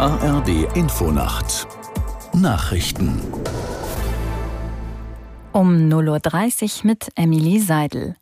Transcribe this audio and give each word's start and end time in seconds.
ARD 0.00 0.48
Infonacht 0.76 1.66
Nachrichten 2.32 3.20
um 5.52 5.74
0.30 5.90 6.62
Uhr 6.78 6.86
mit 6.86 7.08
Emily 7.16 7.58
Seidel. 7.58 8.16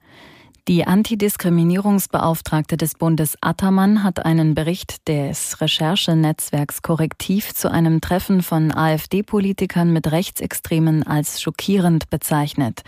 Die 0.69 0.87
Antidiskriminierungsbeauftragte 0.87 2.77
des 2.77 2.93
Bundes 2.93 3.39
Attermann 3.41 4.05
hat 4.05 4.27
einen 4.27 4.55
Bericht 4.55 5.09
des 5.09 5.62
Recherchenetzwerks 5.62 6.83
Korrektiv 6.83 7.55
zu 7.55 7.71
einem 7.71 8.02
Treffen 8.02 8.43
von 8.43 8.70
AfD-Politikern 8.70 9.91
mit 9.91 10.12
Rechtsextremen 10.12 11.05
als 11.05 11.41
schockierend 11.41 12.11
bezeichnet. 12.11 12.83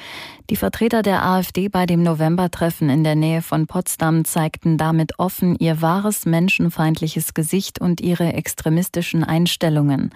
Die 0.50 0.56
Vertreter 0.56 1.00
der 1.00 1.24
AfD 1.24 1.70
bei 1.70 1.86
dem 1.86 2.02
Novembertreffen 2.02 2.90
in 2.90 3.02
der 3.02 3.14
Nähe 3.14 3.40
von 3.40 3.66
Potsdam 3.66 4.26
zeigten 4.26 4.76
damit 4.76 5.18
offen 5.18 5.56
ihr 5.56 5.80
wahres 5.80 6.26
menschenfeindliches 6.26 7.32
Gesicht 7.32 7.80
und 7.80 8.02
ihre 8.02 8.34
extremistischen 8.34 9.24
Einstellungen. 9.24 10.10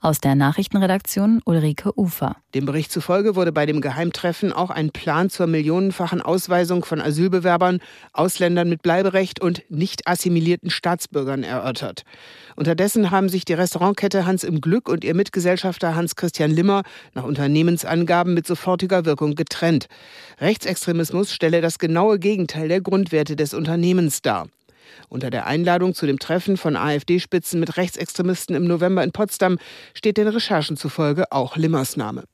Aus 0.00 0.20
der 0.20 0.36
Nachrichtenredaktion 0.36 1.40
Ulrike 1.44 1.98
Ufer. 1.98 2.36
Dem 2.54 2.64
Bericht 2.64 2.92
zufolge 2.92 3.34
wurde 3.34 3.50
bei 3.50 3.66
dem 3.66 3.80
Geheimtreffen 3.80 4.52
auch 4.52 4.70
ein 4.70 4.90
Plan 4.90 5.30
zur 5.30 5.48
millionenfachen 5.48 6.22
Ausweisung 6.22 6.84
von 6.84 7.00
Asylbewerbern, 7.08 7.80
Ausländern 8.12 8.68
mit 8.68 8.82
Bleiberecht 8.82 9.40
und 9.40 9.62
nicht 9.68 10.06
assimilierten 10.06 10.70
Staatsbürgern 10.70 11.42
erörtert. 11.42 12.04
Unterdessen 12.56 13.10
haben 13.10 13.28
sich 13.28 13.44
die 13.44 13.54
Restaurantkette 13.54 14.26
Hans 14.26 14.44
im 14.44 14.60
Glück 14.60 14.88
und 14.88 15.04
ihr 15.04 15.14
Mitgesellschafter 15.14 15.94
Hans-Christian 15.94 16.50
Limmer 16.50 16.82
nach 17.14 17.24
Unternehmensangaben 17.24 18.34
mit 18.34 18.46
sofortiger 18.46 19.04
Wirkung 19.04 19.34
getrennt. 19.34 19.86
Rechtsextremismus 20.40 21.32
stelle 21.32 21.60
das 21.60 21.78
genaue 21.78 22.18
Gegenteil 22.18 22.68
der 22.68 22.80
Grundwerte 22.80 23.36
des 23.36 23.54
Unternehmens 23.54 24.22
dar. 24.22 24.48
Unter 25.08 25.30
der 25.30 25.46
Einladung 25.46 25.94
zu 25.94 26.06
dem 26.06 26.18
Treffen 26.18 26.56
von 26.56 26.76
AfD-Spitzen 26.76 27.60
mit 27.60 27.76
Rechtsextremisten 27.76 28.54
im 28.54 28.66
November 28.66 29.02
in 29.02 29.12
Potsdam 29.12 29.58
steht 29.94 30.16
den 30.16 30.28
Recherchen 30.28 30.76
zufolge 30.76 31.30
auch 31.32 31.56
Limmers 31.56 31.96
Name. 31.96 32.24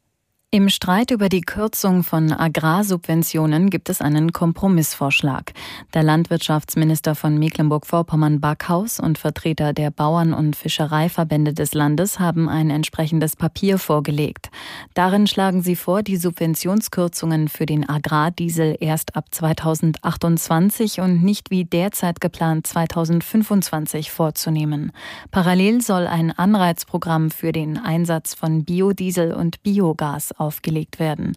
Im 0.54 0.68
Streit 0.68 1.10
über 1.10 1.28
die 1.28 1.40
Kürzung 1.40 2.04
von 2.04 2.32
Agrarsubventionen 2.32 3.70
gibt 3.70 3.88
es 3.88 4.00
einen 4.00 4.32
Kompromissvorschlag. 4.32 5.52
Der 5.94 6.04
Landwirtschaftsminister 6.04 7.16
von 7.16 7.40
Mecklenburg-Vorpommern 7.40 8.40
Backhaus 8.40 9.00
und 9.00 9.18
Vertreter 9.18 9.72
der 9.72 9.90
Bauern- 9.90 10.32
und 10.32 10.54
Fischereiverbände 10.54 11.54
des 11.54 11.74
Landes 11.74 12.20
haben 12.20 12.48
ein 12.48 12.70
entsprechendes 12.70 13.34
Papier 13.34 13.78
vorgelegt. 13.78 14.50
Darin 14.94 15.26
schlagen 15.26 15.60
sie 15.60 15.74
vor, 15.74 16.04
die 16.04 16.16
Subventionskürzungen 16.16 17.48
für 17.48 17.66
den 17.66 17.88
Agrardiesel 17.88 18.76
erst 18.78 19.16
ab 19.16 19.24
2028 19.32 21.00
und 21.00 21.24
nicht 21.24 21.50
wie 21.50 21.64
derzeit 21.64 22.20
geplant 22.20 22.68
2025 22.68 24.12
vorzunehmen. 24.12 24.92
Parallel 25.32 25.80
soll 25.80 26.06
ein 26.06 26.30
Anreizprogramm 26.30 27.32
für 27.32 27.50
den 27.50 27.76
Einsatz 27.76 28.34
von 28.34 28.64
Biodiesel 28.64 29.34
und 29.34 29.60
Biogas 29.64 30.32
aufgelegt 30.44 30.98
werden. 30.98 31.32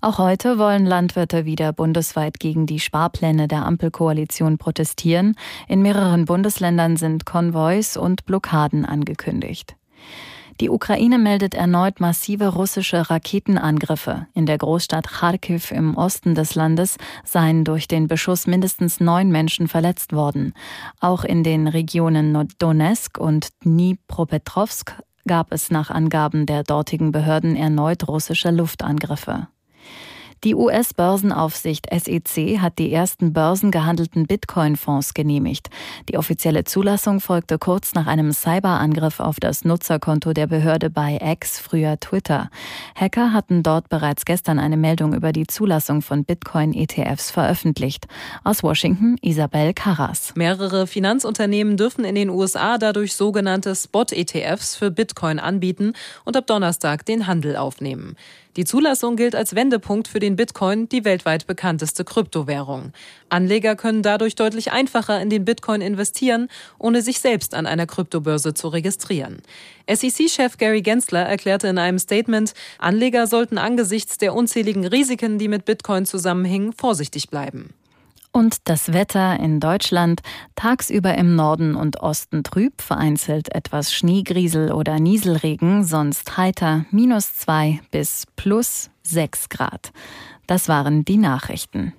Auch 0.00 0.18
heute 0.18 0.58
wollen 0.58 0.84
Landwirte 0.84 1.44
wieder 1.44 1.72
bundesweit 1.72 2.40
gegen 2.40 2.66
die 2.66 2.80
Sparpläne 2.80 3.48
der 3.48 3.64
Ampelkoalition 3.64 4.58
protestieren. 4.58 5.36
In 5.68 5.80
mehreren 5.80 6.24
Bundesländern 6.24 6.96
sind 6.96 7.24
Konvois 7.24 7.96
und 7.96 8.26
Blockaden 8.26 8.84
angekündigt. 8.84 9.76
Die 10.60 10.70
Ukraine 10.70 11.18
meldet 11.18 11.54
erneut 11.54 12.00
massive 12.00 12.48
russische 12.48 13.10
Raketenangriffe. 13.10 14.26
In 14.34 14.44
der 14.44 14.58
Großstadt 14.58 15.06
Kharkiv 15.06 15.70
im 15.70 15.96
Osten 15.96 16.34
des 16.34 16.56
Landes 16.56 16.96
seien 17.24 17.62
durch 17.62 17.86
den 17.86 18.08
Beschuss 18.08 18.48
mindestens 18.48 18.98
neun 18.98 19.30
Menschen 19.30 19.68
verletzt 19.68 20.12
worden. 20.12 20.54
Auch 20.98 21.22
in 21.22 21.44
den 21.44 21.68
Regionen 21.68 22.48
Donetsk 22.58 23.18
und 23.18 23.50
Dnipropetrovsk 23.64 24.96
gab 25.28 25.52
es 25.52 25.70
nach 25.70 25.90
Angaben 25.90 26.44
der 26.46 26.64
dortigen 26.64 27.12
Behörden 27.12 27.54
erneut 27.54 28.08
russische 28.08 28.50
Luftangriffe. 28.50 29.46
Die 30.44 30.54
US-Börsenaufsicht 30.54 31.86
SEC 31.92 32.60
hat 32.60 32.78
die 32.78 32.92
ersten 32.92 33.32
börsengehandelten 33.32 34.26
Bitcoin-Fonds 34.26 35.14
genehmigt. 35.14 35.68
Die 36.08 36.16
offizielle 36.16 36.62
Zulassung 36.62 37.20
folgte 37.20 37.58
kurz 37.58 37.94
nach 37.94 38.06
einem 38.06 38.32
Cyberangriff 38.32 39.18
auf 39.18 39.40
das 39.40 39.64
Nutzerkonto 39.64 40.32
der 40.32 40.46
Behörde 40.46 40.90
bei 40.90 41.18
X, 41.20 41.58
früher 41.58 41.98
Twitter. 41.98 42.50
Hacker 42.94 43.32
hatten 43.32 43.64
dort 43.64 43.88
bereits 43.88 44.24
gestern 44.24 44.60
eine 44.60 44.76
Meldung 44.76 45.12
über 45.12 45.32
die 45.32 45.48
Zulassung 45.48 46.02
von 46.02 46.24
Bitcoin-ETFs 46.24 47.32
veröffentlicht. 47.32 48.06
Aus 48.44 48.62
Washington 48.62 49.16
Isabel 49.22 49.74
Carras. 49.74 50.34
Mehrere 50.36 50.86
Finanzunternehmen 50.86 51.76
dürfen 51.76 52.04
in 52.04 52.14
den 52.14 52.30
USA 52.30 52.78
dadurch 52.78 53.14
sogenannte 53.14 53.74
Spot-ETFs 53.74 54.76
für 54.76 54.92
Bitcoin 54.92 55.40
anbieten 55.40 55.94
und 56.24 56.36
ab 56.36 56.46
Donnerstag 56.46 57.04
den 57.06 57.26
Handel 57.26 57.56
aufnehmen. 57.56 58.14
Die 58.58 58.64
Zulassung 58.64 59.14
gilt 59.14 59.36
als 59.36 59.54
Wendepunkt 59.54 60.08
für 60.08 60.18
den 60.18 60.34
Bitcoin, 60.34 60.88
die 60.88 61.04
weltweit 61.04 61.46
bekannteste 61.46 62.04
Kryptowährung. 62.04 62.92
Anleger 63.28 63.76
können 63.76 64.02
dadurch 64.02 64.34
deutlich 64.34 64.72
einfacher 64.72 65.22
in 65.22 65.30
den 65.30 65.44
Bitcoin 65.44 65.80
investieren, 65.80 66.48
ohne 66.76 67.00
sich 67.00 67.20
selbst 67.20 67.54
an 67.54 67.66
einer 67.66 67.86
Kryptobörse 67.86 68.54
zu 68.54 68.66
registrieren. 68.66 69.42
SEC-Chef 69.88 70.58
Gary 70.58 70.82
Gensler 70.82 71.24
erklärte 71.24 71.68
in 71.68 71.78
einem 71.78 72.00
Statement, 72.00 72.52
Anleger 72.80 73.28
sollten 73.28 73.58
angesichts 73.58 74.18
der 74.18 74.34
unzähligen 74.34 74.84
Risiken, 74.84 75.38
die 75.38 75.46
mit 75.46 75.64
Bitcoin 75.64 76.04
zusammenhängen, 76.04 76.72
vorsichtig 76.72 77.30
bleiben. 77.30 77.74
Und 78.32 78.68
das 78.68 78.92
Wetter 78.92 79.38
in 79.40 79.58
Deutschland 79.58 80.20
tagsüber 80.54 81.16
im 81.16 81.34
Norden 81.34 81.74
und 81.74 82.00
Osten 82.00 82.42
trüb, 82.42 82.80
vereinzelt 82.82 83.54
etwas 83.54 83.92
Schneegriesel 83.92 84.72
oder 84.72 84.98
Nieselregen, 85.00 85.84
sonst 85.84 86.36
heiter 86.36 86.84
minus 86.90 87.34
zwei 87.34 87.80
bis 87.90 88.24
plus 88.36 88.90
sechs 89.02 89.48
Grad. 89.48 89.92
Das 90.46 90.68
waren 90.68 91.04
die 91.04 91.16
Nachrichten. 91.16 91.92